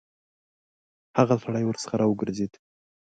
[1.17, 2.53] هغه سړی ورڅخه راوګرځېد.